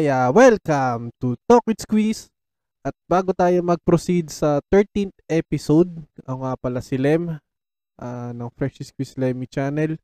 [0.00, 2.32] kaya welcome to Talk with Squeeze.
[2.80, 5.92] At bago tayo mag-proceed sa 13th episode,
[6.24, 7.36] ako nga pala si Lem
[8.00, 10.00] uh, ng Fresh Squeeze Lemmy channel.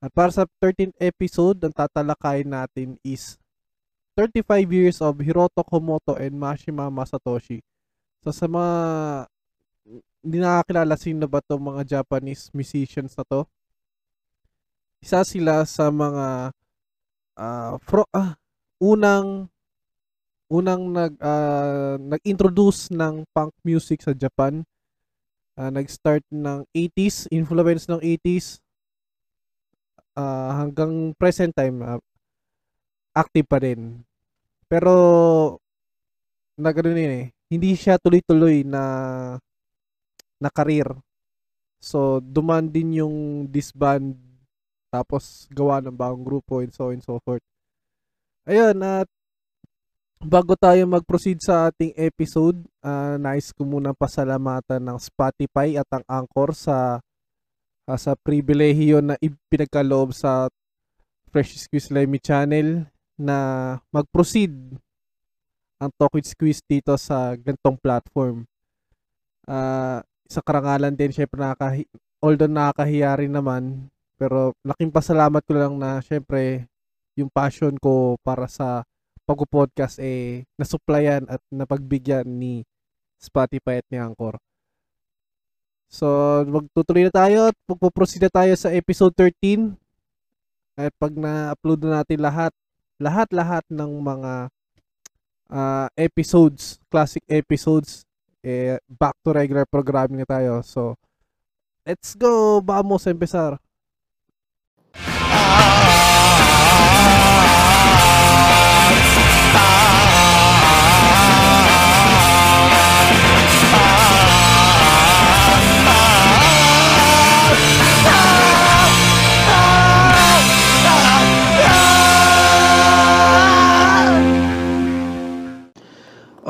[0.00, 3.36] At para sa 13th episode, ang tatalakayin natin is
[4.16, 7.60] 35 years of Hiroto Komoto and Mashima Masatoshi.
[8.24, 8.72] So sa mga
[10.24, 13.44] hindi nakakilala sino ba to mga Japanese musicians na to.
[15.04, 16.56] Isa sila sa mga
[17.36, 18.39] uh, fro, ah,
[18.80, 19.52] unang
[20.50, 24.66] unang nag uh, nag-introduce ng punk music sa Japan.
[25.60, 28.64] Uh, nag-start ng 80s, influence ng 80s
[30.16, 32.00] uh, hanggang present time uh,
[33.12, 34.00] active pa rin.
[34.70, 34.94] Pero
[36.56, 38.84] nagano eh, hindi siya tuloy-tuloy na
[40.40, 40.88] na career.
[41.80, 43.16] So, duman din yung
[43.48, 44.16] disband
[44.90, 47.44] tapos gawa ng bagong grupo and so on and so forth.
[48.48, 49.08] Ayun, at
[50.20, 56.04] bago tayo mag-proceed sa ating episode, uh, nais ko muna pasalamatan ng Spotify at ang
[56.08, 57.00] Anchor sa
[57.88, 60.48] uh, sa pribilehiyo na ipinagkaloob sa
[61.28, 62.88] Fresh Squeeze Lemmy channel
[63.20, 63.36] na
[63.92, 64.52] mag-proceed
[65.80, 68.44] ang Talk with Squeeze dito sa gantong platform.
[69.48, 71.84] Uh, sa karangalan din, syempre nakakahi
[72.20, 73.88] although nakakahiya rin naman,
[74.20, 76.69] pero laking pasalamat ko lang na syempre
[77.20, 78.82] yung passion ko para sa
[79.28, 82.66] pag-podcast eh nasupplyan at napagbigyan ni
[83.20, 84.40] Spotify at ni Anchor.
[85.90, 86.06] So,
[86.46, 89.74] magtutuloy na tayo at magpo-proceed na tayo sa episode 13.
[90.78, 92.54] At pag na-upload na natin lahat,
[93.02, 94.32] lahat-lahat ng mga
[95.50, 98.06] uh, episodes, classic episodes,
[98.40, 100.62] eh, back to regular programming na tayo.
[100.62, 100.94] So,
[101.82, 102.62] let's go!
[102.62, 103.58] Vamos a empezar.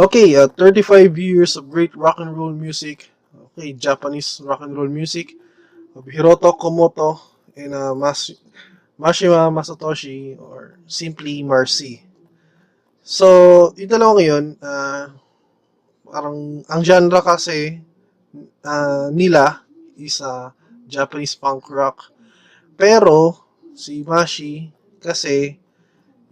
[0.00, 3.12] Okay, uh, 35 years of great rock and roll music.
[3.52, 5.36] Okay, Japanese rock and roll music
[5.92, 7.20] of Hiroto Komoto
[7.52, 8.32] and uh, Mas
[8.96, 12.00] Mashima Masatoshi or simply Marcy.
[13.04, 15.04] So, yung dalawa ngayon, uh,
[16.08, 17.84] parang ang genre kasi
[18.64, 19.68] uh, nila
[20.00, 20.48] is uh,
[20.88, 22.08] Japanese punk rock.
[22.72, 23.36] Pero,
[23.76, 25.60] si Mashi kasi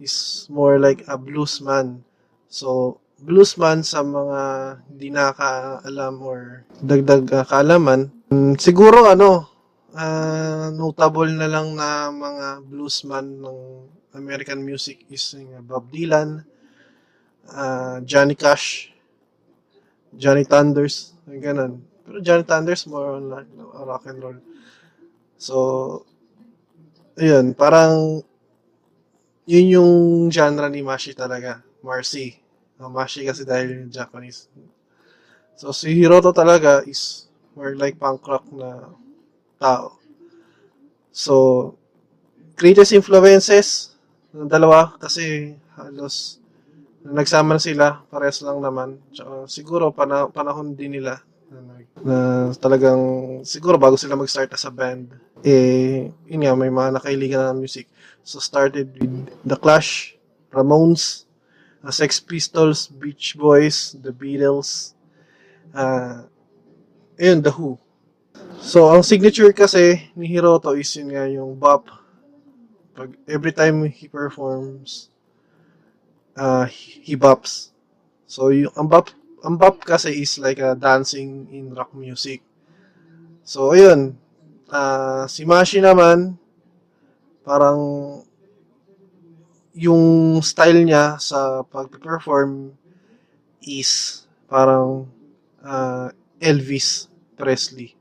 [0.01, 2.01] is more like a bluesman.
[2.49, 4.41] So, bluesman sa mga
[4.87, 9.47] hindi nakaalam or dagdag uh, kaalaman, um, siguro ano,
[9.93, 13.59] uh, notable na lang na mga bluesman ng
[14.15, 16.47] American music is uh, Bob Dylan,
[17.51, 18.95] uh, Johnny Cash,
[20.15, 21.83] Johnny Thunders, ganun.
[22.07, 23.51] Pero Johnny Thunders more on like,
[23.85, 24.39] rock and roll.
[25.37, 25.55] So,
[27.19, 28.23] ayun, parang
[29.45, 29.93] yun yung
[30.33, 32.38] genre ni Mashi talaga, Marcy.
[32.87, 34.47] Mashi kasi dahil Japanese.
[35.59, 38.87] So, si Hiroto talaga is more like punk rock na
[39.59, 39.99] tao.
[41.11, 41.75] So,
[42.55, 43.99] greatest influences
[44.31, 46.39] ng dalawa kasi halos
[47.03, 49.03] nagsama na sila, parehas lang naman.
[49.11, 51.19] Tsaka, siguro pana, panahon din nila
[51.49, 51.59] na,
[52.05, 52.17] na
[52.55, 53.01] talagang
[53.43, 55.09] siguro bago sila mag-start as a band
[55.41, 57.89] eh yun nga may mga nakailigan ng music
[58.21, 60.13] so started with The Clash
[60.53, 61.28] Ramones
[61.83, 64.93] uh, Sex Pistols Beach Boys The Beatles
[65.75, 66.23] uh,
[67.19, 67.79] ayun The Who
[68.59, 71.87] So, ang signature kasi ni Hiroto is yun nga yung bop.
[72.91, 75.07] Pag, every time he performs,
[76.35, 77.71] uh, he bops.
[78.27, 79.15] So, yung, ang bop,
[79.47, 82.43] ang bop kasi is like a dancing in rock music.
[83.47, 84.19] So, ayun.
[84.67, 86.35] Uh, si Mashi naman,
[87.47, 87.79] parang
[89.79, 90.03] yung
[90.43, 92.75] style niya sa pag-perform
[93.63, 95.07] is parang
[95.63, 96.11] uh,
[96.43, 97.07] Elvis
[97.39, 97.95] Presley.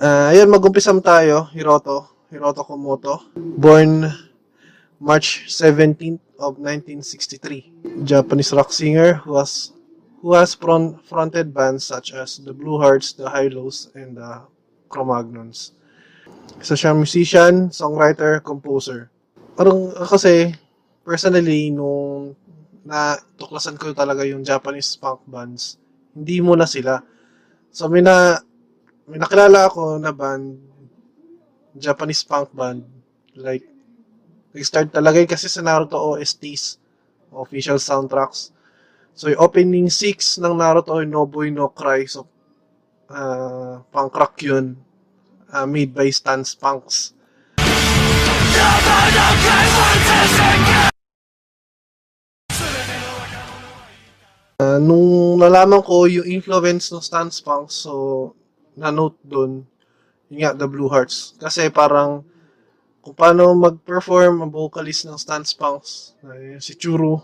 [0.00, 3.28] Uh, ayun, mag-umpisam tayo, Hiroto, Hiroto Komoto.
[3.36, 4.08] Born
[4.96, 8.08] March 17th of 1963.
[8.08, 9.76] Japanese rock singer who has
[10.24, 14.48] who has front, fronted bands such as the Blue Hearts, the Hilos, and the
[14.88, 15.76] Cro-Magnons.
[16.56, 19.12] Isa siyang musician, songwriter, composer.
[19.54, 20.54] Parang kasi,
[21.06, 22.34] personally, nung
[22.84, 25.80] na tuklasan ko talaga yung Japanese punk bands,
[26.12, 27.00] hindi mo na sila.
[27.72, 28.38] So, may na,
[29.08, 30.60] may nakilala ako na band,
[31.74, 32.84] Japanese punk band,
[33.34, 33.64] like,
[34.54, 36.78] Nag-start talaga yun kasi sa Naruto OSTs,
[37.34, 38.54] official soundtracks.
[39.10, 42.06] So, yung opening 6 ng Naruto, yung No Boy No Cry.
[42.06, 42.30] So,
[43.10, 44.78] uh, punk rock yun.
[45.50, 47.13] Uh, made by Stance Punks.
[54.54, 58.32] Uh, nung nalaman ko yung influence ng Stance Punks, so,
[58.78, 59.66] na-note dun,
[60.30, 61.34] yun nga, The Blue Hearts.
[61.36, 62.22] Kasi parang,
[63.02, 67.18] kung paano mag-perform ang vocalist ng Stance Punks, uh, si Churu,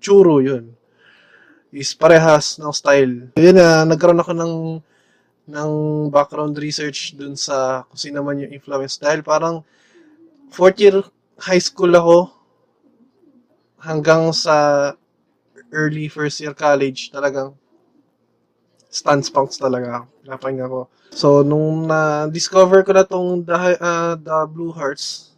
[0.00, 0.72] Churu yun,
[1.76, 3.36] is parehas ng style.
[3.36, 4.54] Yun na, nagkaroon ako ng
[5.46, 5.70] ng
[6.10, 9.62] background research dun sa kung sino man yung influence dahil parang
[10.50, 11.02] fourth year
[11.40, 12.18] high school ako
[13.82, 14.92] hanggang sa
[15.70, 17.54] early first year college talagang
[18.88, 20.88] stance punks talaga napahinga ko.
[21.12, 25.36] So nung na-discover ko na tong the, uh, the Blue Hearts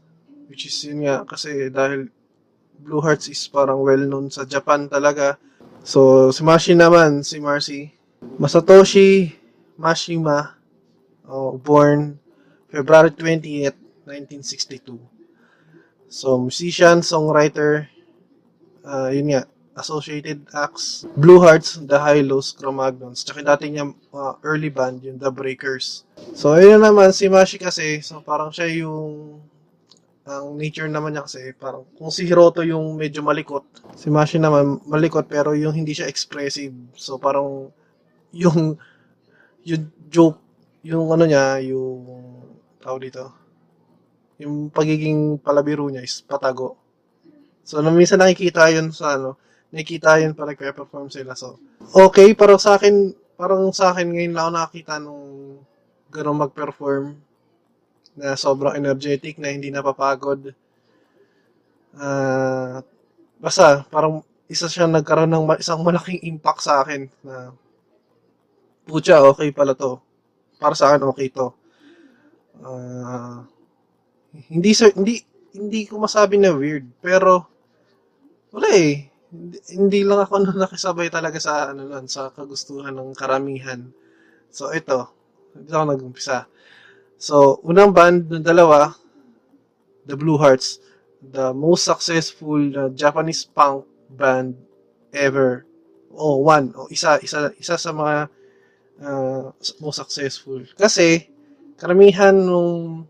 [0.49, 2.08] which is yun nga kasi dahil
[2.78, 5.37] Blue Hearts is parang well known sa Japan talaga.
[5.82, 7.93] So si Mashi naman si Marcy.
[8.38, 9.34] Masatoshi
[9.78, 10.58] Mashima,
[11.31, 12.19] oh, born
[12.66, 14.96] February 28, 1962.
[16.08, 17.93] So, musician, songwriter,
[18.81, 19.44] uh, yun nga,
[19.76, 25.28] associated acts, Blue Hearts, The High-Lows, Cro-Magnons, tsaka dati niya uh, early band, yung The
[25.28, 26.08] Breakers.
[26.32, 29.38] So, ayun naman, si Mashi kasi, so parang siya yung
[30.28, 33.64] ang nature naman niya kasi parang kung si Hiroto yung medyo malikot,
[33.96, 36.76] si Mashi naman malikot pero yung hindi siya expressive.
[36.93, 37.72] So parang
[38.37, 38.76] yung
[39.64, 39.82] yung
[40.12, 40.37] joke,
[40.84, 42.05] yung ano niya, yung
[42.84, 43.32] tawag dito,
[44.38, 46.79] yung pagiging palabiro niya is patago.
[47.67, 49.37] So, minsan nakikita yun sa ano,
[49.75, 51.37] nakikita yun pag nagpe-perform sila.
[51.37, 51.61] So,
[51.93, 55.26] okay, pero sa akin, parang sa akin ngayon lang ako nakakita nung
[56.08, 57.05] gano'ng mag-perform
[58.17, 60.55] na sobrang energetic, na hindi napapagod.
[61.93, 62.81] Uh,
[63.38, 67.52] basta, parang isa siya nagkaroon ng isang malaking impact sa akin na
[68.88, 70.00] Pucha, okay pala to.
[70.56, 71.52] Para sa akin, okay to.
[72.64, 73.44] Uh,
[74.35, 75.21] hindi, sir, hindi,
[75.57, 77.49] hindi ko masabi na weird, pero,
[78.53, 79.09] wala eh.
[79.29, 83.89] Hindi, hindi lang ako na nakisabay talaga sa, ano lang, sa kagustuhan ng karamihan.
[84.49, 85.09] So, ito.
[85.53, 86.49] Dito ako nag-umpisa.
[87.19, 88.95] So, unang band ng dalawa,
[90.07, 90.81] The Blue Hearts,
[91.19, 93.85] the most successful uh, Japanese punk
[94.15, 94.55] band
[95.13, 95.67] ever.
[96.15, 96.73] Oh, one.
[96.79, 98.17] Oh, isa, isa, isa sa mga
[99.03, 99.51] uh,
[99.83, 100.63] most successful.
[100.79, 101.29] Kasi,
[101.77, 103.05] karamihan nung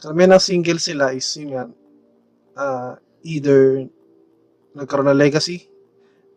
[0.00, 1.64] karamihan ng single sila is yun nga,
[2.56, 2.92] uh,
[3.24, 3.84] either
[4.76, 5.68] nagkaroon ng legacy,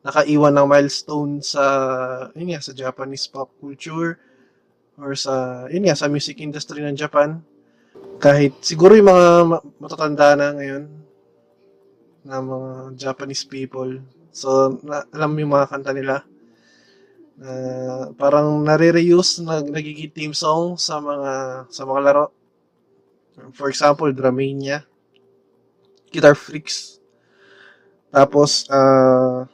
[0.04, 1.64] nakaiwan ng milestone sa
[2.36, 4.16] yun nga, sa Japanese pop culture
[5.00, 7.40] or sa yun nga, sa music industry ng Japan.
[8.20, 9.28] Kahit siguro yung mga
[9.80, 10.84] matatanda na ngayon
[12.28, 14.00] na mga Japanese people.
[14.36, 16.24] So, na, alam mo yung mga kanta nila
[17.44, 22.26] uh, parang nare-reuse na nagiging team song sa mga sa mga laro.
[23.54, 24.84] For example, Dramania,
[26.12, 27.00] Guitar Freaks.
[28.10, 29.46] Tapos uh,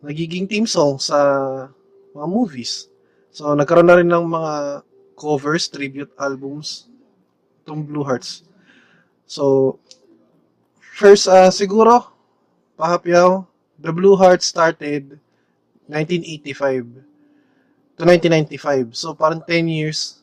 [0.00, 1.18] nagiging team song sa
[2.14, 2.88] mga movies.
[3.34, 4.86] So nagkaroon na rin ng mga
[5.18, 6.86] covers, tribute albums
[7.62, 8.46] itong Blue Hearts.
[9.26, 9.76] So
[10.78, 12.14] first uh, siguro
[12.78, 13.46] pahapyaw,
[13.78, 15.18] the Blue Hearts started
[15.86, 17.04] 1985
[17.98, 18.96] to 1995.
[18.96, 20.22] So, parang 10 years.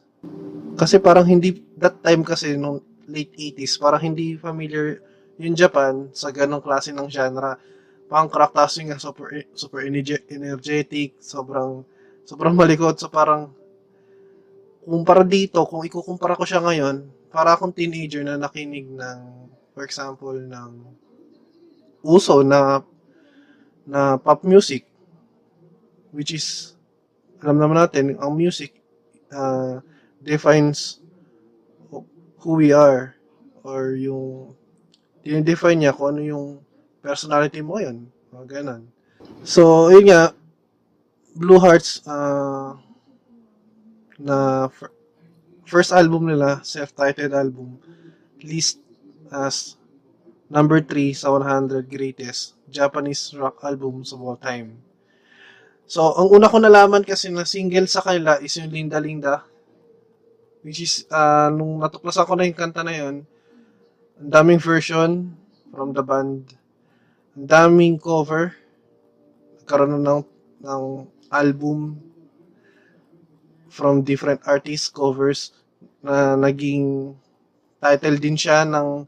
[0.76, 5.04] Kasi parang hindi, that time kasi, nung late 80s, parang hindi familiar
[5.38, 7.60] yung Japan sa ganong klase ng genre.
[8.12, 11.84] Punk rock, tapos yung super, super energetic, sobrang,
[12.28, 13.00] sobrang malikot.
[13.00, 13.56] So, parang,
[14.84, 19.20] kumpara dito, kung ikukumpara ko siya ngayon, para akong teenager na nakinig ng,
[19.72, 20.72] for example, ng
[22.04, 22.84] uso na
[23.82, 24.86] na pop music
[26.12, 26.76] which is
[27.42, 28.78] alam naman natin, ang music
[29.34, 29.82] uh,
[30.22, 31.01] defines
[32.42, 33.16] who we are
[33.62, 34.58] or yung
[35.22, 36.48] dinidefine niya kung ano yung
[37.02, 38.10] personality mo ngayon.
[38.34, 38.82] Mga ganun.
[39.46, 40.34] So, yun nga,
[41.38, 42.78] Blue Hearts, uh,
[44.22, 44.68] na
[45.66, 47.78] first album nila, self-titled album,
[48.42, 48.82] list
[49.30, 49.78] as
[50.52, 54.84] number 3 sa 100 greatest Japanese rock albums of all time.
[55.88, 59.44] So, ang una ko nalaman kasi na single sa kanila is yung Linda Linda.
[60.62, 63.26] Which is, uh, nung natuklas ako na yung kanta na yun,
[64.22, 65.34] ang daming version
[65.74, 66.54] from the band.
[67.34, 68.54] Ang daming cover.
[69.62, 70.22] Nagkaroon na ng,
[70.62, 70.84] ng
[71.34, 71.98] album
[73.72, 75.56] from different artists covers
[76.04, 77.16] na naging
[77.80, 79.08] title din siya ng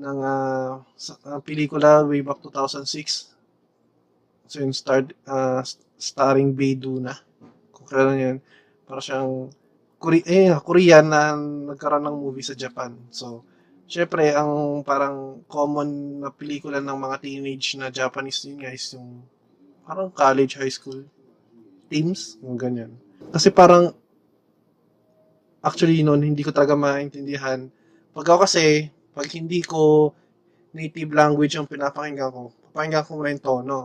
[0.00, 0.80] ng uh,
[1.44, 3.36] pelikula way back 2006.
[4.50, 5.60] So yung start, uh,
[6.00, 7.14] starring Beiduna.
[7.70, 8.36] Kung kailan yun,
[8.88, 9.52] para siyang
[10.00, 12.96] Korea, eh, Korean na nagkaroon ng movie sa Japan.
[13.12, 13.44] So,
[13.84, 19.20] syempre, ang parang common na pelikula ng mga teenage na Japanese yun guys, yung
[19.84, 21.04] parang college, high school
[21.92, 22.96] teams, yung ganyan.
[23.28, 23.92] Kasi parang,
[25.60, 27.68] actually noon, hindi ko talaga maintindihan.
[28.16, 30.14] Pag ako kasi, pag hindi ko
[30.72, 33.78] native language ang pinapakinggan ko, pakinggan ko muna yung tono.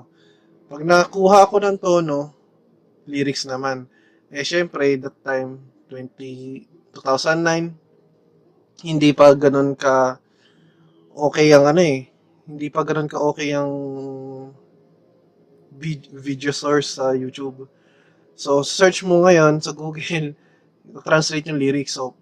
[0.72, 2.20] Pag nakuha ko ng tono,
[3.04, 3.90] lyrics naman.
[4.32, 6.66] Eh, syempre, that time, 20,
[6.98, 10.18] 2009, hindi pa ganun ka
[11.16, 12.10] okay ang ano eh.
[12.46, 13.72] Hindi pa ganun ka okay ang
[16.16, 17.68] video source sa YouTube.
[18.36, 20.36] So, search mo ngayon sa Google,
[21.08, 21.96] translate yung lyrics.
[21.96, 22.16] So,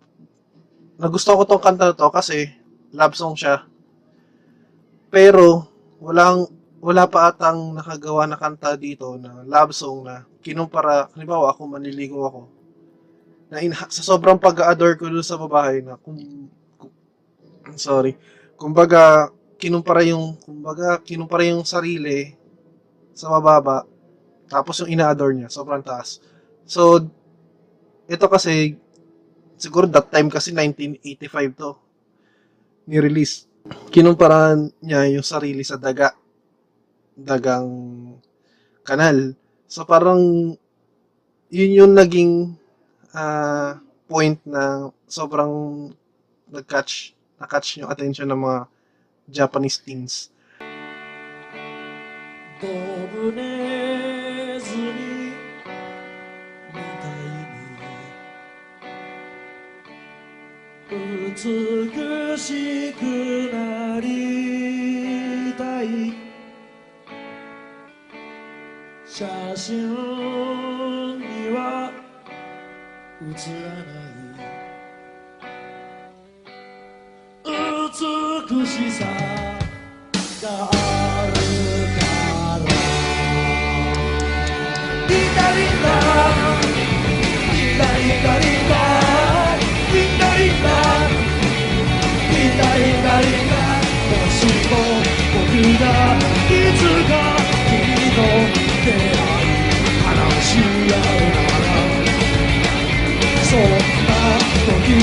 [1.02, 2.54] nagusto ko tong kanta na to kasi
[2.94, 3.66] love song siya.
[5.10, 5.68] Pero,
[6.02, 6.50] walang,
[6.84, 12.28] wala pa atang nakagawa na kanta dito na love song na kinumpara, halimbawa ako, manliligo
[12.28, 12.42] ako,
[13.54, 16.18] na in, sa sobrang pag-adore ko doon sa babae na kung,
[16.82, 18.18] kung sorry,
[18.58, 19.30] kumbaga
[19.62, 22.34] kinumpara yung kumbaga kinumpara yung sarili
[23.14, 23.86] sa mababa
[24.50, 26.18] tapos yung ina-adore niya sobrang taas.
[26.66, 26.98] So
[28.10, 28.74] ito kasi
[29.62, 31.78] siguro that time kasi 1985 to
[32.90, 33.46] ni-release.
[33.94, 36.18] Kinumpara niya yung sarili sa daga
[37.14, 37.70] dagang
[38.82, 39.38] kanal.
[39.70, 40.20] So parang
[41.54, 42.58] yun yung naging
[44.10, 45.90] point na sobrang
[46.50, 48.60] nag-catch, na-catch yung attention ng mga
[49.30, 50.34] Japanese teens.
[52.64, 52.70] 飛
[53.12, 55.34] ぶねずに
[56.72, 57.12] みた
[73.26, 73.54] 不见，
[77.46, 78.06] 呜，足
[78.48, 79.53] 可惜。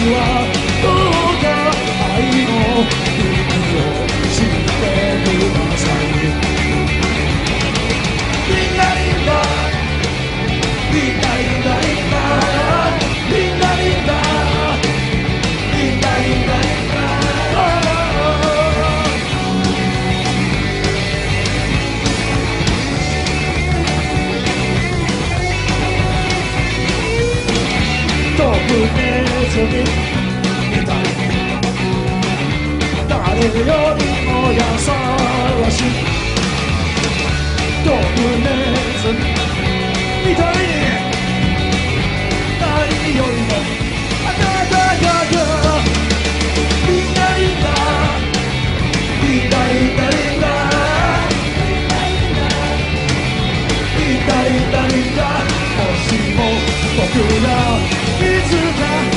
[0.00, 0.49] you are.
[29.50, 29.56] た
[33.08, 33.50] 誰よ
[33.98, 34.60] りも優
[35.70, 35.82] しい。
[37.84, 37.98] ドブ
[38.38, 38.46] ネ
[39.02, 39.10] ズ
[40.24, 40.54] みたい。
[40.54, 40.62] に
[42.60, 42.62] 何
[43.16, 43.50] よりも
[44.24, 45.06] あなたが
[46.86, 47.10] みい。
[47.16, 47.42] ない。
[49.30, 50.46] んなみんなみんなみん
[52.36, 52.46] な
[53.98, 55.26] みんなみんなな
[55.76, 56.38] もしも
[56.96, 57.10] 僕
[57.44, 58.00] らい。
[58.48, 59.09] つか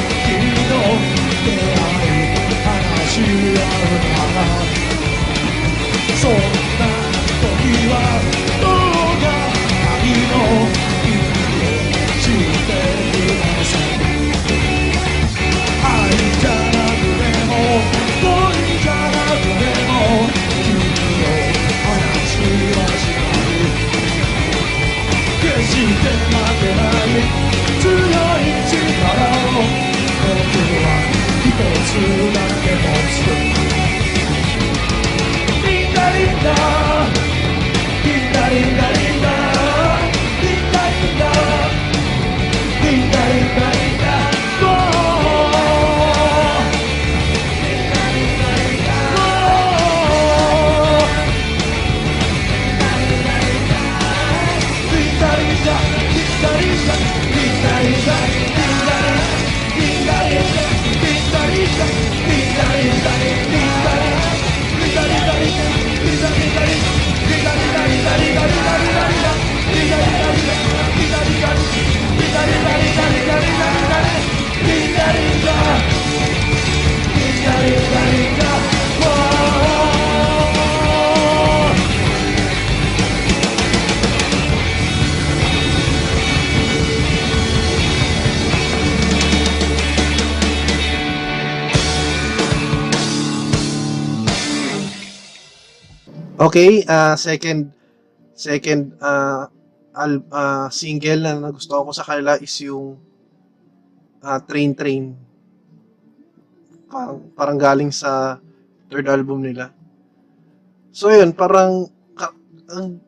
[96.54, 97.74] Okay, ah second
[98.38, 99.50] second ah
[99.98, 102.94] al- ah, single na nagustuhan ko sa kanila is yung
[104.22, 105.18] ah, Train Train.
[106.94, 108.38] Parang, parang galing sa
[108.86, 109.74] third album nila.
[110.94, 112.38] So yun, parang ka,
[112.70, 113.02] ang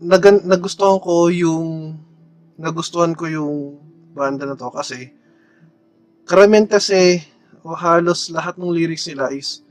[0.00, 2.00] nagan, nagustuhan ko yung
[2.56, 3.76] nagustuhan ko yung
[4.16, 5.12] banda na to kasi
[6.24, 7.20] karamihan kasi
[7.60, 9.68] o halos lahat ng lyrics nila is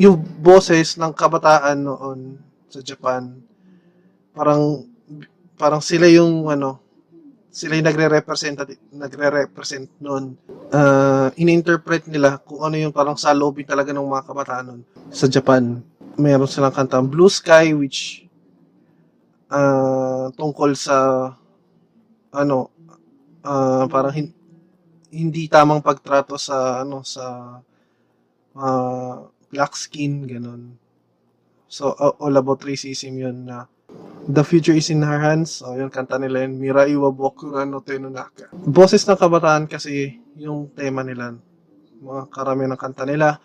[0.00, 2.40] yung boses ng kabataan noon
[2.72, 3.36] sa Japan
[4.32, 4.88] parang
[5.60, 6.80] parang sila yung ano
[7.52, 8.62] sila yung nagre-represent
[8.94, 10.38] nagre-represent noon.
[10.70, 14.82] Uh, in-interpret nila kung ano yung parang salobin talaga ng mga kabataan noon.
[15.10, 15.82] Sa Japan
[16.14, 18.24] meron silang kantang Blue Sky which
[19.52, 21.28] uh, tungkol sa
[22.30, 22.70] ano
[23.42, 24.36] uh, parang hin-
[25.10, 27.58] hindi tamang pagtrato sa ano sa
[28.54, 29.16] uh,
[29.50, 30.78] black skin ganun
[31.70, 33.66] so uh, all about racism yun na
[34.30, 35.64] The future is in her hands.
[35.64, 36.60] O, yun, kanta nila yun.
[36.60, 38.52] Mirai wa boku ga no tenonaka.
[38.52, 41.34] Boses ng kabataan kasi yung tema nila.
[41.98, 43.40] Mga karami ng kanta nila.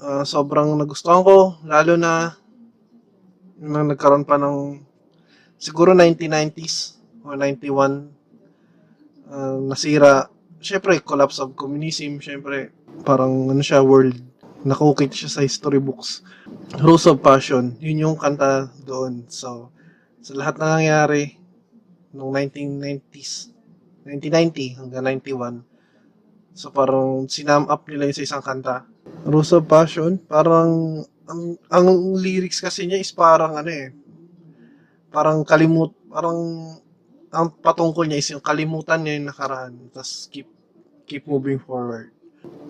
[0.00, 1.60] Ah, sobrang nagustuhan ko.
[1.66, 2.32] Lalo na
[3.60, 4.80] nung nagkaroon pa ng
[5.60, 10.30] siguro 1990s o 91 ah, nasira.
[10.62, 12.22] Siyempre, collapse of communism.
[12.22, 12.70] Siyempre,
[13.02, 14.31] parang ano siya, world.
[14.62, 16.22] Nakukit siya sa history books.
[16.78, 19.26] Rose of Passion, yun yung kanta doon.
[19.26, 19.74] So,
[20.22, 21.34] sa lahat na nangyari
[22.14, 23.50] noong 1990s,
[24.06, 25.66] 1990 hanggang 91,
[26.54, 28.86] so parang sinam up nila yun sa isang kanta.
[29.26, 33.90] Rose of Passion, parang ang, ang lyrics kasi niya is parang ano eh,
[35.10, 36.38] parang kalimut, parang
[37.34, 40.46] ang patungkol niya is yung kalimutan niya yung nakaraan, tapos keep
[41.08, 42.14] keep moving forward.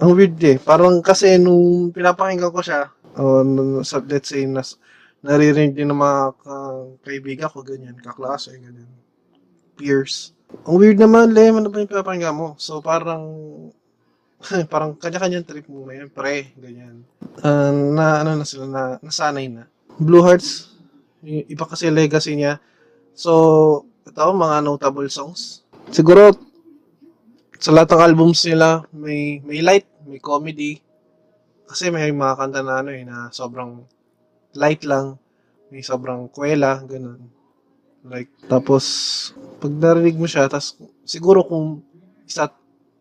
[0.01, 4.81] Ang weird eh, parang kasi nung pinapakinggan ko siya, o uh, sa let's say nas
[5.23, 8.89] naririnig din ng mga ka- kaibigan ko ganyan, kaklase ganyan.
[9.77, 10.33] Peers.
[10.69, 12.57] Ang weird naman, Lem, ano ba yung pinapakinggan mo?
[12.59, 13.25] So parang
[14.73, 17.07] parang kanya-kanyang trip muna yan, pre, ganyan.
[17.41, 19.71] Ah, na ano na sila na nasanay na.
[20.01, 20.75] Blue Hearts,
[21.23, 22.59] iba kasi legacy niya.
[23.15, 25.63] So, ito mga notable songs.
[25.95, 26.35] Siguro
[27.63, 30.83] sa lahat ng albums nila, may may light, may comedy,
[31.71, 33.87] kasi may mga kanta na ano eh, na sobrang
[34.59, 35.15] light lang.
[35.71, 37.23] May sobrang kwela, ganun.
[38.03, 38.85] Like, tapos,
[39.63, 40.75] pag narinig mo siya, tas
[41.07, 41.87] siguro kung
[42.27, 42.51] isa,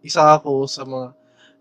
[0.06, 1.08] isa ako sa mga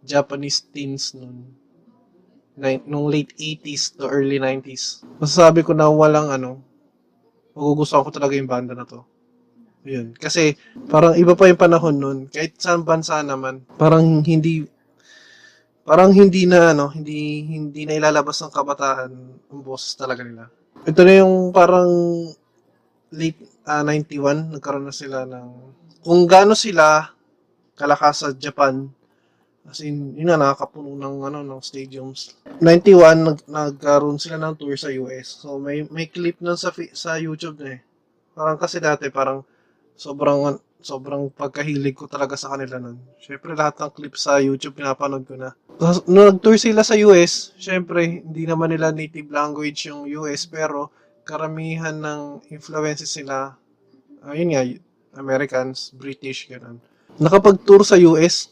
[0.04, 6.60] Japanese teens ni- nung late 80s to early 90s, masasabi ko na walang ano,
[7.56, 9.02] magugustuhan ko talaga yung banda na to.
[9.84, 10.12] Yun.
[10.16, 10.56] Kasi,
[10.88, 12.18] parang iba pa yung panahon nun.
[12.28, 14.68] Kahit saan bansa naman, parang hindi
[15.80, 19.10] parang hindi na ano, hindi hindi na ilalabas ng kabataan
[19.50, 20.46] ang boses talaga nila.
[20.86, 21.90] Ito na yung parang
[23.10, 25.48] late ah, 91 nagkaroon na sila ng
[26.00, 27.10] kung gaano sila
[27.74, 28.86] kalakas sa Japan
[29.66, 34.78] as in yun na nakakapuno ng ano ng stadiums 91 nag, nagkaroon sila ng tour
[34.78, 37.80] sa US so may may clip nun sa sa YouTube na eh
[38.32, 39.42] parang kasi dati parang
[40.00, 42.96] sobrang sobrang pagkahilig ko talaga sa kanila nun.
[43.20, 45.52] Syempre lahat ng clips sa YouTube pinapanood ko na.
[46.08, 50.88] Nung nag-tour sila sa US, syempre hindi naman nila native language yung US pero
[51.28, 53.60] karamihan ng influences nila
[54.24, 54.64] ayun nga
[55.20, 56.80] Americans, British ganun.
[57.20, 58.48] Nakapag-tour sa US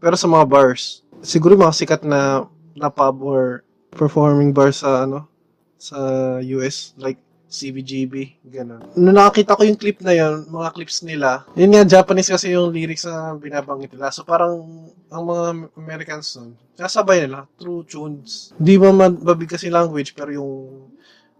[0.00, 1.04] pero sa mga bars.
[1.20, 5.28] Siguro mga sikat na na pub or performing bars sa ano
[5.76, 6.00] sa
[6.40, 8.94] US like CBGB, gano'n.
[8.94, 12.70] Nung nakakita ko yung clip na yun, mga clips nila, yun nga, Japanese kasi yung
[12.70, 14.14] lyrics na binabanggit nila.
[14.14, 18.54] So parang, ang mga Americans nun, kasabay nila, through tunes.
[18.54, 20.54] Hindi ba mabigkas yung language, pero yung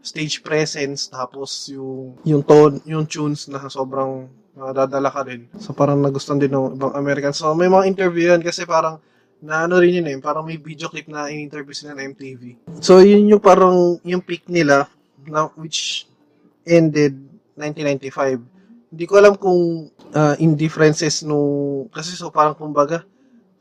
[0.03, 4.27] stage presence, tapos yung, yung tone, yung tunes na sobrang
[4.59, 5.47] nadadala ka rin.
[5.63, 7.39] So parang nagustuhan din ng ibang Americans.
[7.39, 8.99] So may mga interview yan kasi parang,
[9.41, 12.43] na ano rin yun eh, parang may video clip na in-interview sila ng MTV.
[12.85, 14.91] So yun yung parang, yung peak nila,
[15.31, 16.11] na which
[16.67, 17.17] ended
[17.57, 18.43] 1995.
[18.91, 23.07] Hindi ko alam kung uh, indifferences nung kasi so parang kumbaga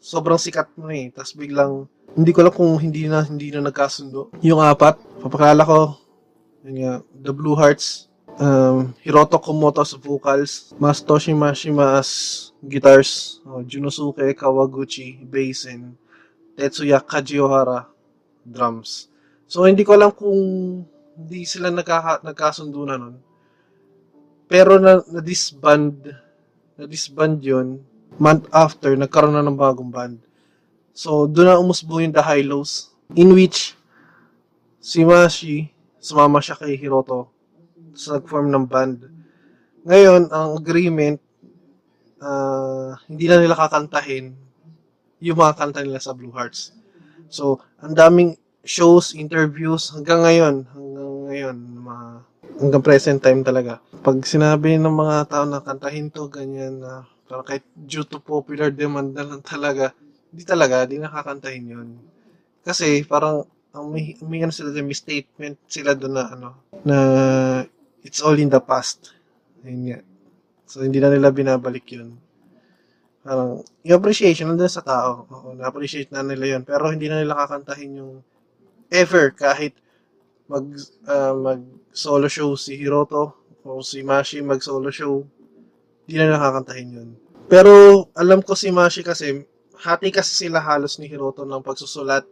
[0.02, 1.14] sobrang sikat mo eh.
[1.14, 1.86] Tapos biglang
[2.18, 4.34] hindi ko alam kung hindi na hindi na nagkasundo.
[4.42, 6.10] Yung apat, papakilala ko
[6.64, 13.64] yun nga, The Blue Hearts, um, Hiroto Komoto sa vocals, Mastoshi Mashima as guitars, uh,
[13.64, 15.96] Junosuke Kawaguchi bass and
[16.60, 17.88] Tetsuya Kajiohara
[18.44, 19.08] drums.
[19.48, 20.40] So hindi ko alam kung
[21.20, 23.20] hindi sila nagkaka, nagkasundo na nun.
[24.48, 26.16] Pero na, na-disband,
[26.80, 27.84] na-disband yun,
[28.16, 30.24] month after, nagkaroon na ng bagong band.
[30.96, 33.76] So, doon na umusbo yung The High Lows, in which
[34.80, 37.28] si Mashi sumama siya kay Hiroto.
[37.92, 38.98] Tapos nag-form ng band.
[39.84, 41.20] Ngayon, ang agreement,
[42.24, 44.32] ah, hindi na nila kakantahin
[45.20, 46.72] yung mga kanta nila sa Blue Hearts.
[47.28, 52.06] So, ang daming shows, interviews, hanggang ngayon, hanggang ngayon, mga,
[52.60, 53.80] hanggang present time talaga.
[54.04, 58.74] Pag sinabi ng mga tao na kantahin to, ganyan na, parang kahit due to popular
[58.74, 59.96] demand na lang talaga,
[60.30, 61.90] hindi talaga, di nakakantahin yun.
[62.62, 66.50] Kasi, parang, ang may, may ano sila, may statement sila doon na, ano,
[66.84, 66.98] na,
[68.04, 69.14] it's all in the past.
[69.64, 70.00] Ayun nga.
[70.70, 72.18] So, hindi na nila binabalik yun.
[73.26, 75.26] Parang, yung appreciation nandun sa tao.
[75.30, 76.64] Oo, na-appreciate na nila yun.
[76.64, 78.14] Pero hindi na nila kakantahin yung
[78.90, 79.78] ever kahit
[80.50, 80.66] mag
[81.06, 81.62] ah, mag
[81.94, 85.22] solo show si Hiroto o si Mashi mag solo show
[86.06, 87.10] hindi na nila kakantahin yun.
[87.46, 89.46] Pero alam ko si Mashi kasi
[89.78, 92.26] hati kasi sila halos ni Hiroto ng pagsusulat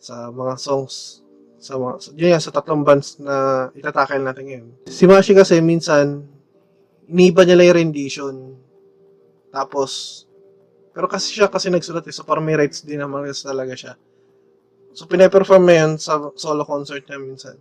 [0.00, 1.24] sa mga songs
[1.64, 4.68] sa mga yun yan, sa tatlong bands na itatakil natin ngayon.
[4.84, 6.28] Si Mashi kasi minsan
[7.08, 8.34] iniba niya lang yung rendition.
[9.48, 10.24] Tapos,
[10.92, 13.92] pero kasi siya kasi nagsulat eh, so parang may rights din naman kasi talaga siya.
[14.94, 17.58] So, pinaperform na yan sa solo concert niya minsan.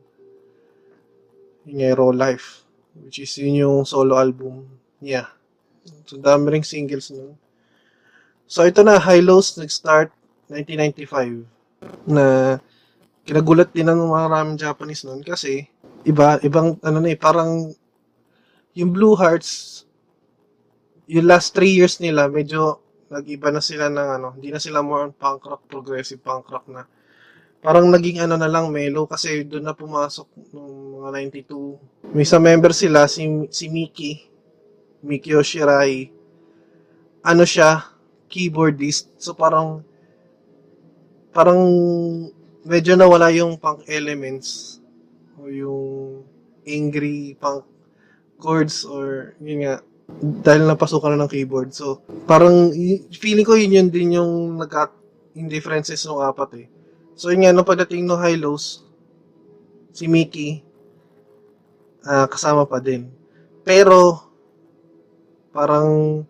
[1.66, 2.62] Yung Raw Life.
[2.94, 4.70] Which is yun yung solo album
[5.02, 5.26] niya.
[6.06, 7.34] So, dami ring singles nun.
[8.46, 10.14] So, ito na, High Lows nag-start
[10.54, 11.50] 1995
[12.06, 12.56] na
[13.26, 15.66] kinagulat din ng maraming Japanese nun kasi
[16.06, 17.74] iba, ibang, ano na eh, parang
[18.78, 19.84] yung Blue Hearts,
[21.10, 22.78] yung last three years nila, medyo
[23.10, 26.86] nag-iba na sila ng ano, hindi na sila more punk rock, progressive punk rock na.
[27.64, 32.12] Parang naging ano na lang, mellow kasi doon na pumasok nung mga 92.
[32.12, 33.24] May isang member sila, si,
[33.56, 34.20] si Miki,
[35.00, 36.12] Miki Yoshirai.
[37.24, 37.88] Ano siya,
[38.28, 39.16] keyboardist.
[39.16, 39.80] So parang,
[41.32, 41.64] parang
[42.68, 44.80] medyo nawala yung punk elements
[45.40, 46.24] o yung
[46.68, 47.64] angry punk
[48.44, 49.80] chords or yun nga
[50.20, 51.72] dahil napasukan na ng keyboard.
[51.72, 52.76] So, parang
[53.16, 54.92] feeling ko yun yun din yung nagka
[55.34, 56.68] yung differences ng apat eh.
[57.14, 58.86] So, yun nga, nung pagdating ng high lows,
[59.94, 60.66] si Mickey,
[62.06, 63.10] ah, kasama pa din.
[63.62, 64.20] Pero,
[65.54, 66.22] parang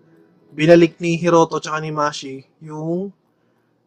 [0.51, 3.09] binalik ni Hiroto tsaka ni Mashi yung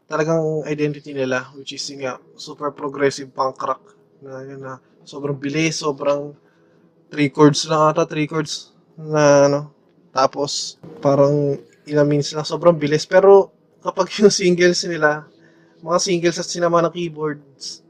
[0.08, 5.36] talagang identity nila, which is yun nga, super progressive punk rock na yun na sobrang
[5.36, 6.34] bilis, sobrang
[7.12, 9.60] three chords lang ata, three chords na ano,
[10.10, 13.06] tapos parang ilang minutes lang, sobrang bilis.
[13.06, 13.52] Pero
[13.84, 15.28] kapag yung singles nila,
[15.82, 17.82] mga singles at sinama ng keyboards,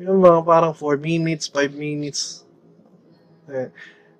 [0.00, 2.42] yung mga parang 4 minutes, 5 minutes.
[3.50, 3.70] Eh,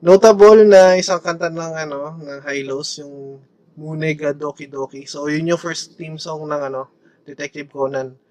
[0.02, 3.38] Notable na isang kanta ng ano, ng High Lows, yung
[3.78, 5.06] Munega Doki Doki.
[5.06, 6.90] So, yun yung first theme song ng ano,
[7.22, 8.21] Detective Conan.100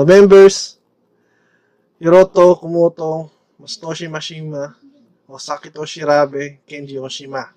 [0.00, 0.80] So, members,
[2.00, 3.28] Hiroto Kumoto,
[3.60, 4.72] Mastoshi Mashima,
[5.28, 7.52] Osakito Shirabe, Kenji Oshima.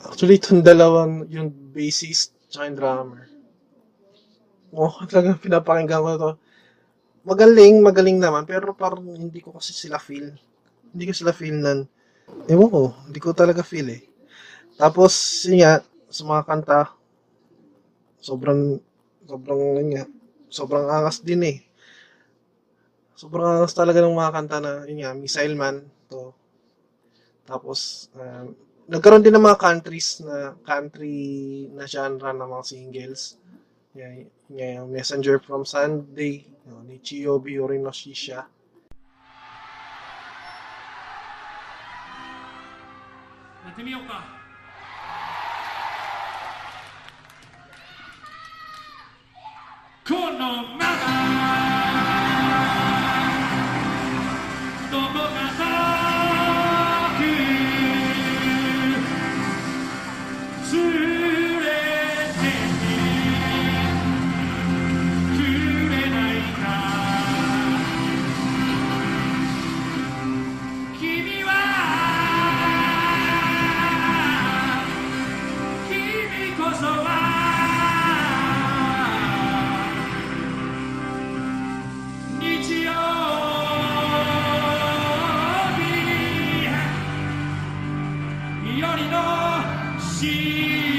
[0.00, 3.28] Actually, itong dalawang, yung bassist, tsaka yung drummer.
[4.72, 6.32] Oh, talagang pinapakinggan ko to.
[7.28, 10.32] Magaling, magaling naman, pero parang hindi ko kasi sila feel.
[10.96, 11.84] Hindi ko sila feel nan.
[12.48, 14.00] Ewan ko, hindi ko talaga feel eh.
[14.80, 16.80] Tapos, yun nga, sa mga kanta,
[18.16, 18.80] sobrang,
[19.28, 20.04] sobrang, yun nga,
[20.48, 21.58] sobrang angas din eh.
[23.22, 26.34] Sobrang angas talaga ng mga kanta na, yun nga, Missile Man, to.
[27.46, 28.50] Tapos, um,
[28.90, 31.14] nagkaroon din ng mga countries na country
[31.70, 33.38] na genre ng mga singles.
[33.94, 38.42] Yan, yan, Messenger from Sunday, yun, ni Chiyobi Urinoshisha.
[43.62, 44.42] Natimiyo ka!
[50.02, 52.01] このまま
[54.92, 55.71] Toma, mata.
[89.98, 90.91] し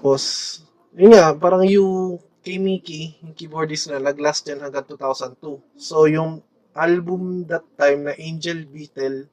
[0.00, 0.64] Tapos,
[0.96, 5.60] yun nga, parang yung kay Mickey, yung keyboardist na nag-last yan hanggang 2002.
[5.76, 6.40] So, yung
[6.72, 9.28] album that time na Angel Beetle,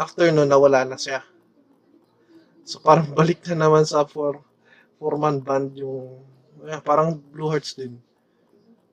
[0.00, 1.20] after no, nawala na siya.
[2.64, 4.40] So, parang balik na naman sa four,
[4.96, 6.24] four-man band yung,
[6.64, 8.00] eh, parang Blue Hearts din.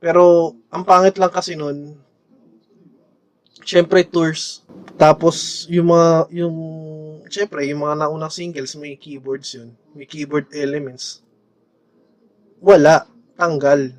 [0.04, 1.95] Pero, ang pangit lang kasi nun,
[3.63, 4.65] syempre tours.
[4.96, 6.58] Tapos, yung mga, yung,
[7.28, 9.72] syempre, yung mga naunang singles, may keyboards yun.
[9.96, 11.24] May keyboard elements.
[12.60, 13.08] Wala.
[13.36, 13.91] Tanggal.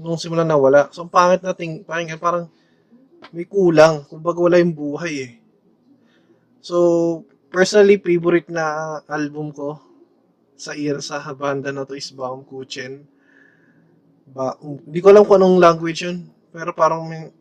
[0.00, 0.88] Nung simula na wala.
[0.92, 2.48] So, ang pangit nating, pakinggan, parang,
[3.36, 4.08] may kulang.
[4.08, 5.32] Kumbaga wala yung buhay eh.
[6.64, 6.76] So,
[7.52, 9.80] personally, favorite na album ko
[10.60, 13.04] sa era sa banda na to is Baum Kuchen.
[14.28, 16.28] Ba, hindi ko alam kung anong language yun.
[16.52, 17.32] Pero parang may,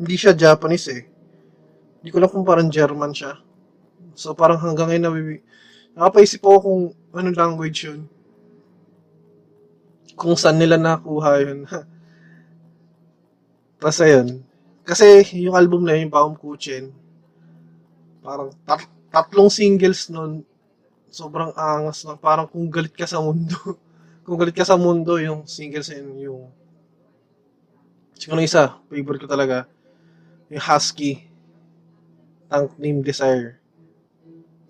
[0.00, 1.04] hindi siya Japanese eh.
[2.00, 3.36] Hindi ko alam kung parang German siya.
[4.16, 5.36] So parang hanggang ngayon nabibi,
[5.92, 6.82] nakapaisip ako kung
[7.12, 8.08] anong language yun.
[10.16, 11.68] Kung saan nila nakuha yun.
[13.80, 14.40] Tapos ayun.
[14.88, 16.96] Kasi yung album na yun, yung Baum Kuchen,
[18.24, 20.40] parang tat- tatlong singles nun,
[21.12, 22.16] sobrang angas na.
[22.16, 23.56] Parang kung galit ka sa mundo.
[24.24, 26.40] kung galit ka sa mundo, yung singles yun, yung
[28.20, 29.64] Siguro isa, favorite ko talaga,
[30.50, 31.30] yung Husky,
[32.50, 33.58] Tank Name Desire.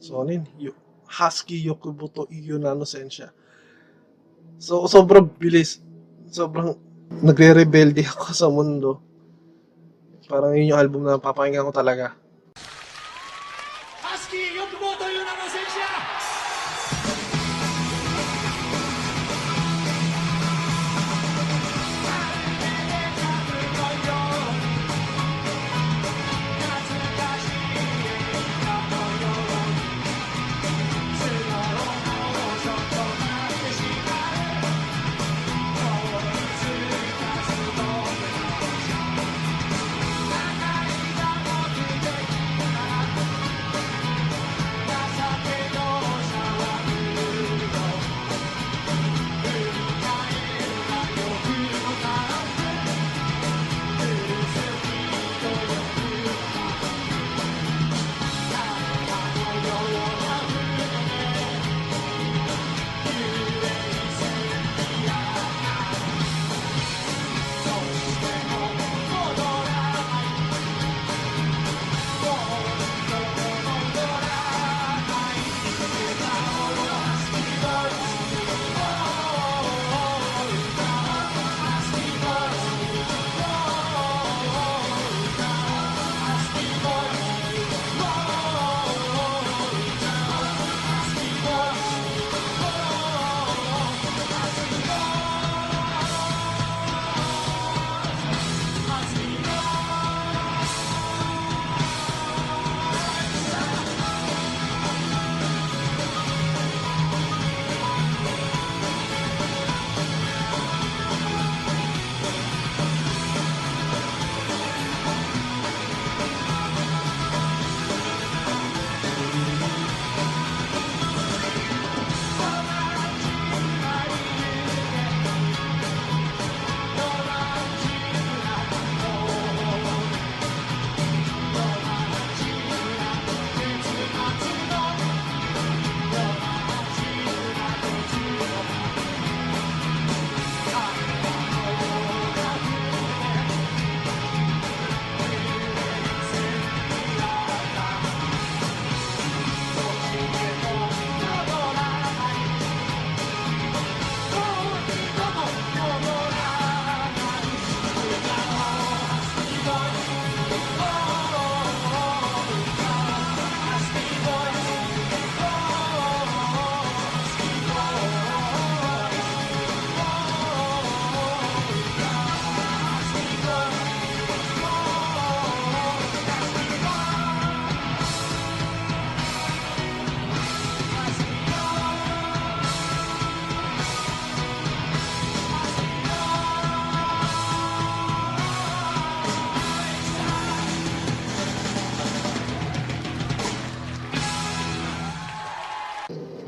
[0.00, 0.44] So, ano yun?
[0.58, 2.84] Yu- Husky Yokubuto Iyo Nano.
[4.60, 5.80] So, sobrang bilis.
[6.30, 6.76] Sobrang
[7.24, 9.00] nagre-rebelde ako sa mundo.
[10.30, 12.14] Parang yun yung album na papakinggan ko talaga.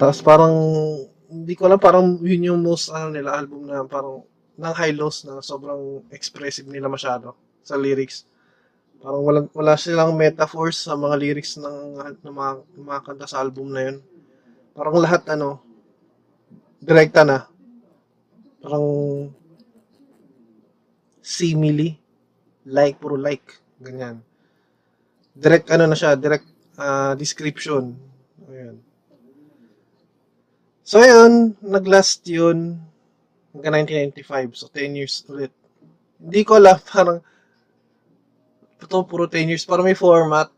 [0.02, 0.54] Tapos parang,
[1.30, 4.26] hindi ko alam, parang yun yung most, ano nila, album na parang,
[4.58, 8.26] ng high lows na sobrang expressive nila masyado sa lyrics.
[8.98, 13.46] Parang wala, wala silang metaphors sa mga lyrics ng, ng, mga, ng mga kanta sa
[13.46, 14.02] album na yun.
[14.74, 15.62] Parang lahat, ano,
[16.82, 17.46] direkta na.
[18.58, 18.86] Parang
[21.22, 21.94] simile.
[22.66, 23.54] Like, puro like.
[23.78, 24.18] Ganyan.
[25.30, 28.10] Direct ano na siya, direct ah, description.
[30.92, 32.76] So, ayun, nag-last yun
[33.56, 34.60] hanggang 1995.
[34.60, 35.48] So, 10 years ulit.
[36.20, 37.24] Hindi ko alam, parang
[38.76, 39.64] ito, puro 10 years.
[39.64, 40.52] Parang may format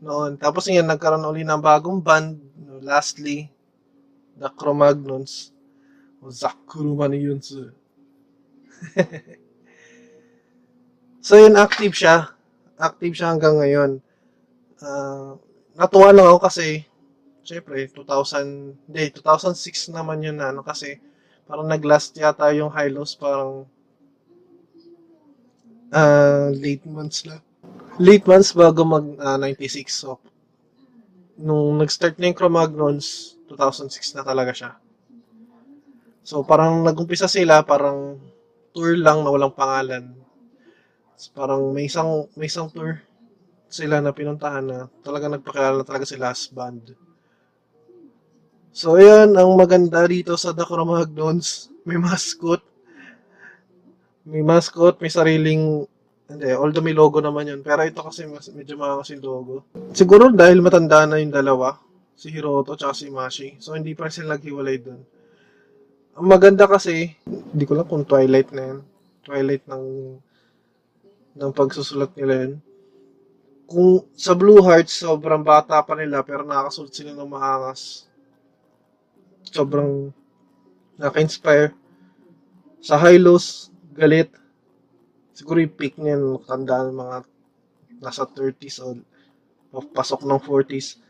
[0.00, 0.40] noon.
[0.40, 2.40] Tapos ngayon, nagkaroon uli ng bagong band.
[2.56, 3.52] No, lastly,
[4.40, 5.52] The Cro-Magnons.
[6.24, 7.68] O Zakuru Maniyunsu.
[11.20, 12.32] so, yun, active siya.
[12.80, 14.00] Active siya hanggang ngayon.
[14.80, 15.36] Ah,
[15.76, 16.88] natuwa lang ako kasi,
[17.46, 20.98] syempre, 2000, hindi, 2006 naman yun na, ano, kasi,
[21.46, 23.70] parang nag-last yata yung Hylos, parang,
[25.94, 27.38] ah, late months lang.
[28.02, 29.86] Late months bago mag ah, 96.
[29.94, 30.18] So,
[31.38, 34.70] nung nag-start na yung Cro-Magnons, 2006 na talaga siya.
[36.26, 38.18] So, parang nag-umpisa sila, parang
[38.74, 40.10] tour lang na walang pangalan.
[41.14, 42.98] So, parang may isang, may isang tour
[43.70, 47.05] sila na pinuntahan na talaga nagpakilala na talaga sila as band.
[48.76, 52.60] So, ayan, ang maganda dito sa The Cro-Magnons, may mascot.
[54.28, 55.88] May mascot, may sariling
[56.26, 57.60] hindi, although may logo naman yun.
[57.64, 59.64] Pero ito kasi mas, medyo maangas yung logo.
[59.96, 61.78] Siguro dahil matanda na yung dalawa,
[62.18, 63.56] si Hiroto at si Mashi.
[63.62, 65.00] So hindi pa sila naghiwalay dun.
[66.18, 68.80] Ang maganda kasi, hindi ko lang kung Twilight na yun.
[69.22, 69.84] Twilight ng
[71.36, 72.52] ng pagsusulat nila yun.
[73.66, 78.05] Kung sa Blue Hearts, sobrang bata pa nila pero nakakasulat sila ng maangas.
[79.50, 80.10] Sobrang
[80.98, 81.72] naka-inspire.
[82.82, 84.30] Sa Hylos, galit,
[85.36, 87.16] siguro yung peak niyan, tanda ng mga
[88.00, 88.96] nasa 30s o
[89.92, 91.00] pasok ng 40s.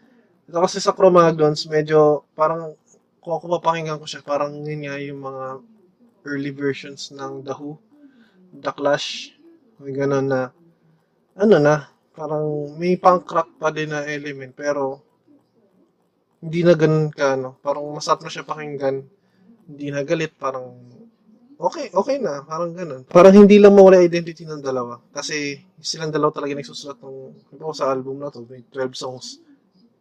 [0.46, 2.74] Ito kasi sa Cro-Magnons, medyo parang
[3.22, 5.46] kung ako mapakinggan ko siya, parang yun nga yung mga
[6.26, 7.78] early versions ng The Who,
[8.54, 9.34] The Clash,
[9.82, 10.50] may ganun na,
[11.34, 15.05] ano na, parang may punk rock pa din na element, pero
[16.40, 17.56] hindi na ganun ka, no?
[17.64, 19.04] Parang masarap na siya pakinggan,
[19.66, 20.76] hindi na galit, parang
[21.56, 23.02] okay, okay na, parang ganun.
[23.08, 25.00] Parang hindi lang mawala identity ng dalawa.
[25.12, 27.16] Kasi silang dalawa talaga nagsusulat ng,
[27.50, 29.40] halimbawa sa album na to, may 12 songs,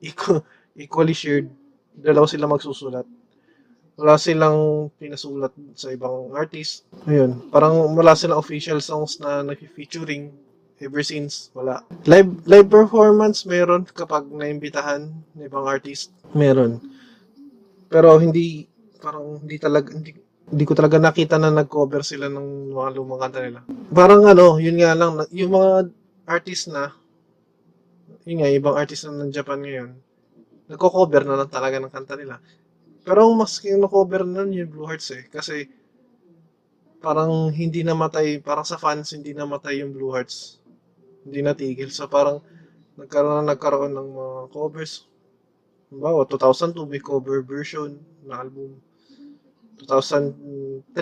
[0.03, 0.43] equal,
[0.83, 1.47] equally shared,
[1.95, 3.07] dalawa sila magsusulat.
[3.95, 6.83] Wala silang pinasulat sa ibang artist.
[7.07, 10.35] Ayun, parang wala silang official songs na nag-featuring
[10.81, 11.51] ever since.
[11.55, 11.83] Wala.
[12.07, 16.11] Live live performance meron kapag naimbitahan ng ibang artist.
[16.35, 16.83] Meron.
[17.87, 18.67] Pero hindi
[18.99, 20.11] parang hindi talaga hindi
[20.45, 23.65] hindi ko talaga nakita na nag-cover sila ng mga lumang kanta nila.
[23.89, 25.89] Parang ano, yun nga lang, yung mga
[26.29, 26.93] artist na,
[28.29, 29.89] yun nga, ibang artist na ng Japan ngayon,
[30.69, 32.37] nagko-cover na lang talaga ng kanta nila.
[33.01, 35.25] Pero ang mas kino-cover na yung Blue Hearts eh.
[35.29, 35.65] Kasi,
[37.01, 40.61] parang hindi namatay, parang sa fans, hindi namatay yung Blue Hearts.
[41.25, 41.89] Hindi natigil.
[41.89, 42.39] So, parang,
[42.95, 45.09] nagkaroon na nagkaroon ng mga covers.
[45.89, 48.77] Bawa, 2002 may cover version na album.
[49.81, 50.95] 2003,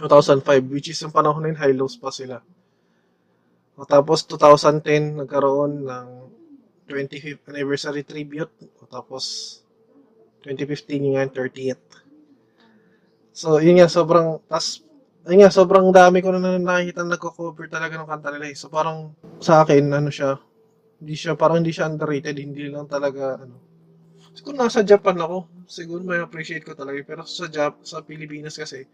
[0.00, 2.42] 2005, which is yung panahon na yun, high lows pa sila.
[3.76, 6.08] Tapos 2010, nagkaroon ng
[6.88, 8.52] 25th anniversary tribute.
[8.88, 9.60] Tapos
[10.46, 11.84] 2015 yung nga yung 30th.
[13.36, 14.80] So, yun nga, sobrang, tas,
[15.26, 18.56] yun nga, sobrang dami ko na nakikita na nagko-cover talaga ng kanta nila eh.
[18.56, 19.12] So, parang,
[19.42, 20.38] sa akin, ano siya,
[21.02, 23.66] hindi siya, parang hindi siya underrated, hindi lang talaga, ano,
[24.36, 25.48] Siguro nasa Japan ako.
[25.64, 27.00] Siguro may appreciate ko talaga.
[27.08, 28.84] Pero sa Jap sa Pilipinas kasi,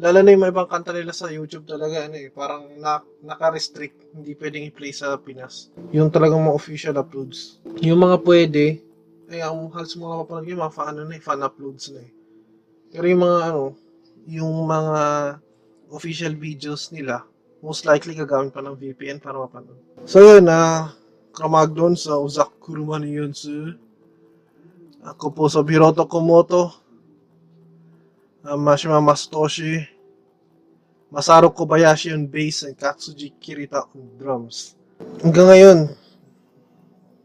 [0.00, 4.16] lalo na yung mga ibang kanta nila sa YouTube talaga, ano eh, parang na, naka-restrict.
[4.16, 5.68] Hindi pwedeng i-play sa Pinas.
[5.92, 7.60] Yung talagang mga official uploads.
[7.84, 8.80] Yung mga pwede,
[9.28, 12.10] ay ang halos mga kapanood yung mga fan, ano eh, fan uploads na eh.
[12.88, 13.62] Pero yung mga ano,
[14.24, 15.02] yung mga
[15.92, 17.24] official videos nila,
[17.64, 19.78] most likely gagamit pa ng VPN para mapanood.
[20.04, 20.78] So yun, na uh,
[21.32, 23.50] Cro-Magnon sa Ozak Kurumani yun sa
[25.14, 26.74] ako po sa Hiroto Komoto,
[28.44, 29.86] uh, Mashima Mastoshi,
[31.08, 34.76] Masaru Kobayashi on bass, and Katsuji Kirita on drums.
[35.24, 35.78] Hanggang ngayon,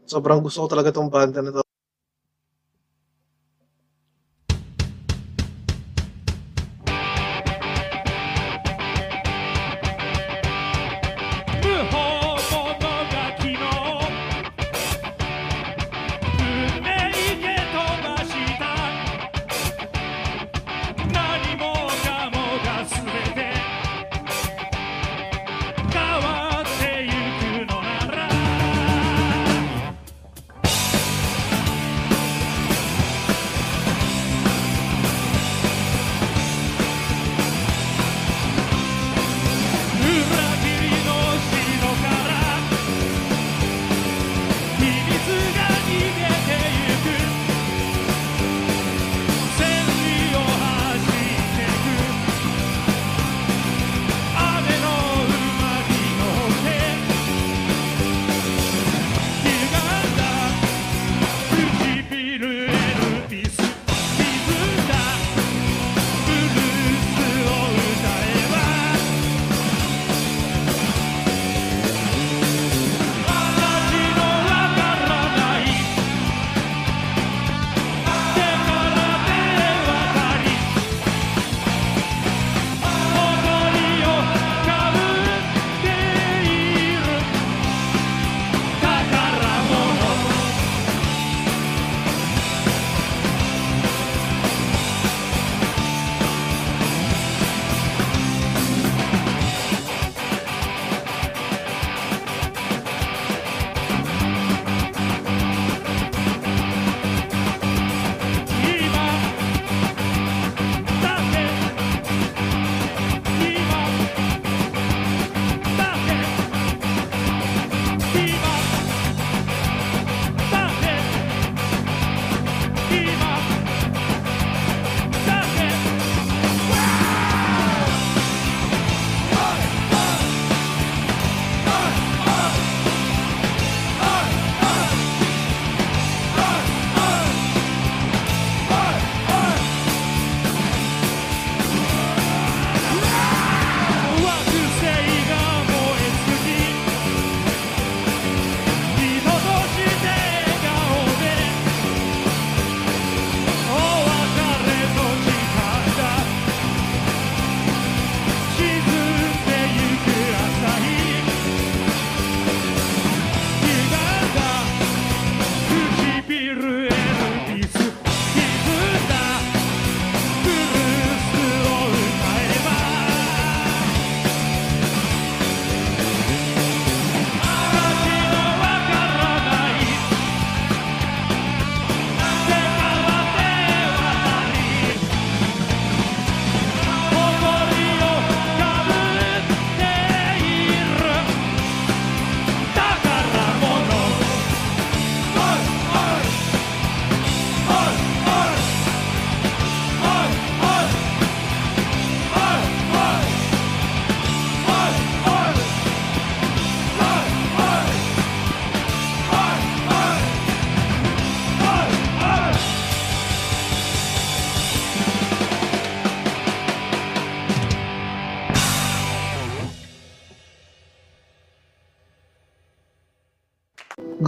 [0.08, 1.63] sobrang gusto ko talaga tong banda na to.「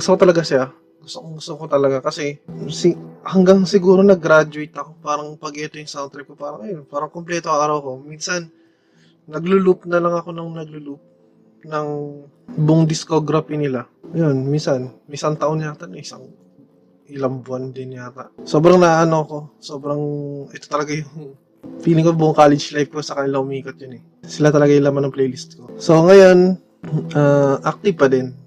[0.06, 0.70] gusto ko talaga siya.
[1.02, 2.38] Gusto ko, gusto ko talaga kasi
[2.70, 2.94] si,
[3.26, 7.66] hanggang siguro nag-graduate ako, parang pag ito yung soundtrack ko, parang ayun, parang kompleto ang
[7.66, 7.92] araw ko.
[8.06, 8.46] Minsan,
[9.26, 11.02] naglo-loop na lang ako ng naglo-loop
[11.66, 11.88] ng
[12.54, 13.90] buong discography nila.
[14.14, 16.22] Yun, minsan, isang taon yata, isang
[17.10, 18.30] ilang buwan din yata.
[18.46, 19.98] Sobrang naano ko, sobrang,
[20.54, 21.34] ito talaga yung
[21.82, 24.02] feeling ko buong college life ko sa kanila umikot yun eh.
[24.22, 25.66] Sila talaga yung laman ng playlist ko.
[25.82, 26.62] So ngayon,
[27.18, 28.45] ah, active pa din.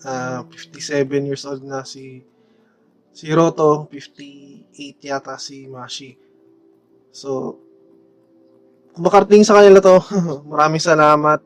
[0.00, 2.24] Ah, 57 years old na si
[3.12, 6.16] si Roto, 58 yata si Mashi.
[7.12, 7.60] So,
[8.96, 10.00] kung makarating sa kanila to,
[10.52, 11.44] maraming salamat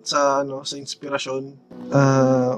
[0.00, 1.44] sa ano sa inspirasyon.
[1.92, 2.56] Ah,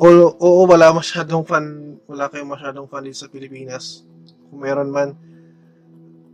[0.00, 4.00] oo, oo, wala masyadong fan, wala kayong masyadong fan dito sa Pilipinas.
[4.48, 5.12] Kung meron man,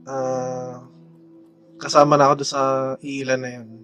[0.06, 0.86] ah,
[1.82, 2.62] kasama na ako doon sa
[3.02, 3.81] iilan na yun.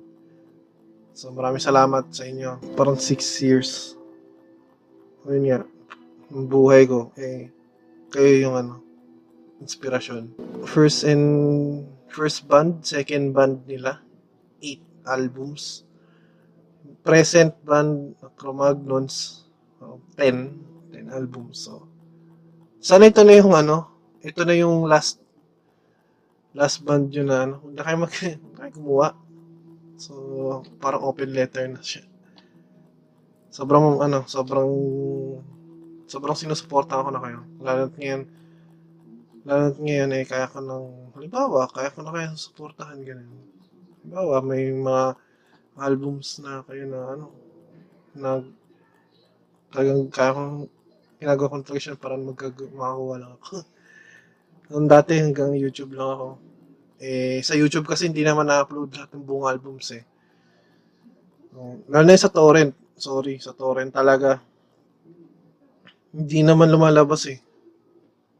[1.19, 2.79] So, maraming salamat sa inyo.
[2.79, 3.99] Parang six years.
[5.27, 5.61] Ayun nga,
[6.31, 7.51] ang buhay ko, eh,
[8.15, 8.79] kayo yung ano,
[9.59, 10.31] inspirasyon.
[10.63, 11.27] First and,
[12.07, 13.99] first band, second band nila,
[14.63, 14.79] eight
[15.11, 15.83] albums.
[17.03, 19.43] Present band, Cro-Magnons,
[19.83, 21.67] oh, 10, 10 albums.
[21.67, 21.91] So,
[22.79, 23.91] sana ito na yung ano,
[24.23, 25.19] ito na yung last
[26.55, 28.15] last band yun na ano, na kayo mag
[28.55, 29.27] kayo.
[29.99, 30.13] So,
[30.79, 32.07] parang open letter na siya.
[33.51, 34.71] Sobrang ano, sobrang
[36.07, 37.41] sobrang sinusuporta ko na kayo.
[37.59, 38.23] Lalo ngayon,
[39.43, 40.87] lalo ngayon eh, kaya ko ng,
[41.19, 43.29] halimbawa, kaya ko na kayo suportahan ganun.
[44.07, 45.05] Halimbawa, may mga
[45.79, 47.27] albums na kayo na ano,
[48.15, 48.31] na
[49.75, 50.55] talagang kaya kong
[51.19, 51.67] ginagawa kong
[51.99, 53.57] para magkag- makakuha lang ako.
[54.71, 56.29] Noong dati hanggang YouTube lang ako.
[56.99, 60.03] Eh, sa YouTube kasi hindi naman na-upload lahat ng buong albums eh.
[61.57, 62.73] Um, lalo na sa torrent.
[62.99, 64.41] Sorry, sa torrent talaga.
[66.13, 67.39] Hindi naman lumalabas eh.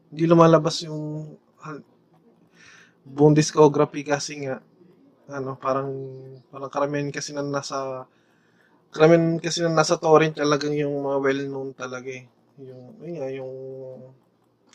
[0.09, 1.01] Hindi lumalabas yung
[1.65, 1.85] hal-
[3.05, 4.55] buong discography kasi nga
[5.29, 5.89] ano, parang
[6.51, 8.05] parang karamihan kasi na nasa
[8.95, 12.25] karamihan kasi na nasa torrent talagang yung mga well-known talaga eh.
[12.61, 13.53] Yung, yun nga, yung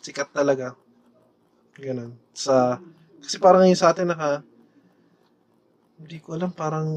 [0.04, 0.76] sikat talaga.
[1.78, 2.14] Ganun.
[2.34, 2.78] Sa,
[3.24, 4.44] kasi parang yung sa atin naka,
[5.96, 6.88] hindi ko alam, parang,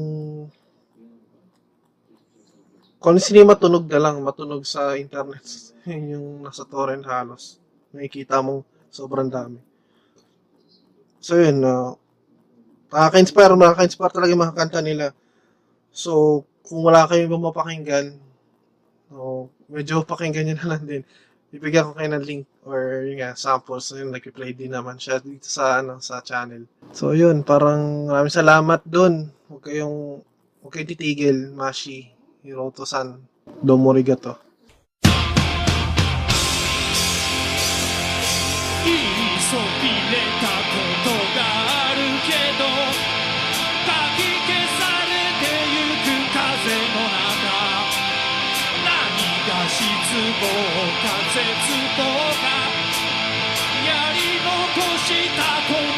[3.00, 5.40] kung ano sino yung matunog na lang, matunog sa internet,
[5.88, 7.56] yun yung nasa torrent halos.
[7.96, 9.56] Nakikita mong sobrang dami.
[11.24, 11.96] So yun, uh,
[12.92, 15.06] nakaka-inspire, nakaka-inspire talaga yung mga kanta nila.
[15.88, 18.12] So, kung wala kayong mapakinggan,
[19.12, 21.02] oh, medyo pakinggan nyo na lang din.
[21.48, 23.88] Bibigyan ko kayo ng link or yun nga, samples.
[23.96, 26.68] Yun, nag-play din naman siya dito sa, ano, sa channel.
[26.92, 29.32] So, yun, parang maraming salamat dun.
[29.48, 30.20] Huwag kayong,
[30.60, 32.12] huwag kayong titigil, Mashi,
[32.44, 33.24] Hiroto-san,
[33.64, 34.48] Domorigato.
[50.18, 50.67] 言
[51.98, 52.46] 望か
[53.84, 55.74] やり残したこ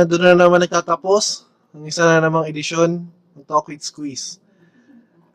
[0.00, 1.44] Ah doon na naman nagtatapos
[1.76, 3.04] ang isa na namang edisyon
[3.36, 4.40] ng Talk with Squeeze.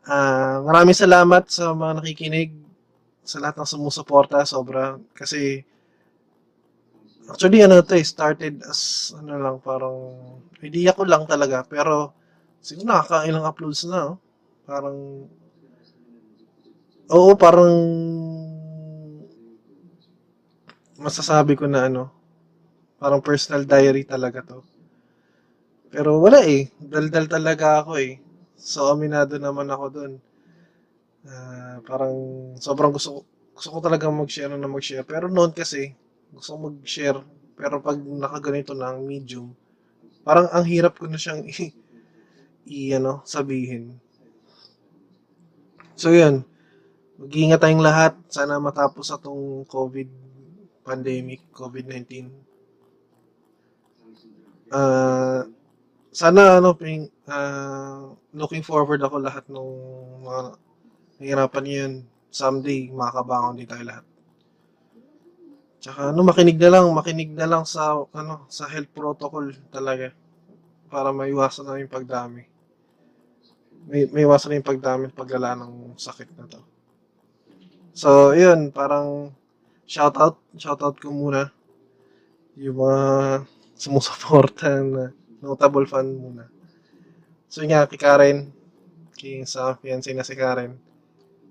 [0.02, 2.50] Ah, maraming salamat sa mga nakikinig,
[3.22, 4.98] sa lahat ng sumusuporta, sobra.
[5.14, 5.62] Kasi,
[7.30, 9.96] actually, ano to eh, started as, ano lang, parang,
[10.62, 11.62] idea ko lang talaga.
[11.66, 12.10] Pero,
[12.58, 14.16] siguro nakakailang uploads na, oh.
[14.66, 14.98] Parang,
[17.10, 17.74] oo, parang,
[20.98, 22.15] masasabi ko na ano,
[22.96, 24.60] parang personal diary talaga to.
[25.92, 26.68] Pero wala eh.
[26.76, 28.20] Daldal talaga ako eh.
[28.56, 30.12] So, aminado naman ako dun.
[31.26, 32.14] Ah, parang
[32.60, 33.20] sobrang gusto ko,
[33.56, 35.06] gusto ko talaga mag-share na mag-share.
[35.06, 35.94] Pero noon kasi,
[36.30, 37.20] gusto ko mag-share.
[37.56, 39.52] Pero pag nakaganito na ang medium,
[40.26, 41.72] parang ang hirap ko na siyang i,
[42.68, 43.96] i ano, sabihin.
[45.96, 46.44] So, yun.
[47.16, 48.12] Mag-iingat tayong lahat.
[48.28, 50.08] Sana matapos atong COVID
[50.84, 52.28] pandemic, COVID-19.
[54.70, 55.46] Ah,
[56.10, 58.10] sana ano ping ah,
[58.40, 59.68] looking forward ako lahat ng
[60.26, 60.40] mga
[61.18, 61.92] nahihirapan niyan
[62.30, 64.04] someday makakabangon din tayo lahat.
[65.82, 67.82] Tsaka ano makinig na lang, makinig na lang sa
[68.20, 70.10] ano sa health protocol talaga
[70.92, 72.42] para maiwasan na yung pagdami.
[73.86, 76.60] May may iwasan na yung pagdami paglala ng sakit na to.
[77.96, 79.32] So, yun, parang
[79.88, 81.48] shoutout, shoutout ko muna
[82.56, 83.00] yung mga
[83.76, 85.12] sumusuporta na
[85.44, 86.48] notable fan muna.
[87.46, 88.38] So yun nga, kay Karen,
[89.14, 90.80] kay sa fiancé na si Karen,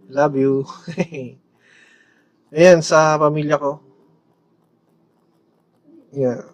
[0.09, 0.65] love you.
[2.55, 3.81] Ayan, sa pamilya ko.
[6.15, 6.47] Yeah,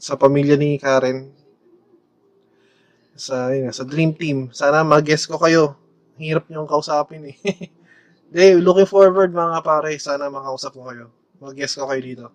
[0.00, 1.30] sa pamilya ni Karen.
[3.12, 4.50] Sa, yun, sa Dream Team.
[4.50, 5.76] Sana mag-guess ko kayo.
[6.16, 7.38] Hirap niyong kausapin eh.
[8.32, 9.92] Hey, looking forward mga pare.
[10.00, 11.12] Sana makausap ko kayo.
[11.36, 12.26] Mag-guess ko kayo dito.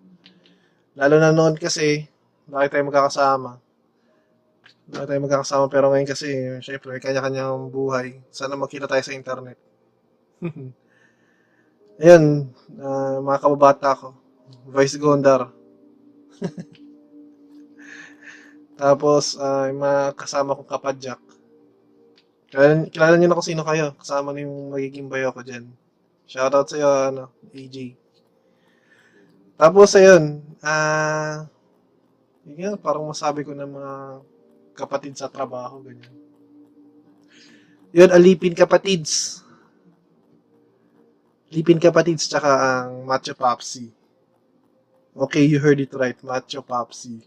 [0.93, 2.05] Lalo na noon kasi,
[2.47, 3.59] bakit tayo magkakasama?
[4.87, 5.67] Bakit tayo magkakasama?
[5.67, 6.27] Pero ngayon kasi,
[6.63, 8.23] syempre, may kanya-kanyang buhay.
[8.31, 9.59] Sana makita tayo sa internet.
[12.01, 14.15] Ayun, ah, mga kababata ko.
[14.71, 15.51] Vice Gondar.
[18.79, 21.19] Tapos, ah, yung mga kasama kong kapadyak.
[22.47, 23.91] Kilala, kilala niyo na kung sino kayo.
[23.99, 25.67] Kasama na yung magiging bayo ko dyan.
[26.31, 27.99] Shoutout sa'yo, ano, AJ.
[29.59, 31.43] Tapos, ayun, ah,
[32.47, 33.93] yun nga, parang masabi ko ng mga
[34.71, 36.15] kapatid sa trabaho, ganyan.
[37.91, 39.43] Yun, alipin kapatids.
[41.51, 43.91] Alipin kapatids, tsaka ang Macho Popsi.
[45.17, 47.19] Okay, you heard it right, Macho Popsi.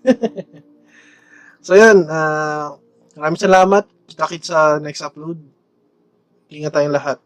[1.64, 2.80] so, yun, ah,
[3.20, 3.84] maraming salamat.
[4.08, 5.36] Kita-kits sa next upload.
[6.48, 7.18] Ingat tayong lahat.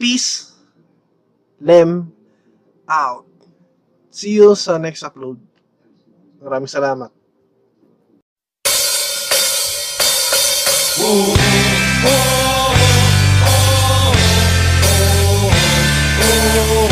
[0.00, 0.56] Peace.
[1.60, 2.08] Lem.
[2.88, 3.28] Out.
[4.10, 5.49] See you sa next upload.
[6.40, 7.12] Maraming salamat.
[11.00, 11.36] Oh,
[12.00, 12.72] oh, oh,
[13.44, 14.12] oh,
[14.80, 15.52] oh,
[16.18, 16.89] oh, oh.